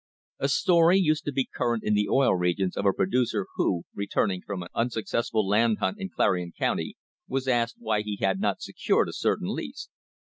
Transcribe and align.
A 0.39 0.49
story 0.49 0.97
used 0.97 1.25
to 1.25 1.31
be 1.31 1.45
current 1.45 1.83
in 1.83 1.93
the 1.93 2.09
Oil 2.09 2.33
Regions 2.33 2.75
of 2.75 2.87
a 2.87 2.91
producer 2.91 3.45
who, 3.53 3.83
returning 3.93 4.41
from 4.41 4.63
an 4.63 4.69
unsuccessful 4.73 5.47
land 5.47 5.77
hunt 5.77 5.99
in 5.99 6.09
Clarion 6.09 6.53
County 6.57 6.97
was 7.27 7.47
asked 7.47 7.75
why 7.77 8.01
he 8.01 8.17
had 8.19 8.39
not 8.39 8.63
secured 8.63 9.09
a 9.09 9.13
certain 9.13 9.49
lease. 9.53 9.89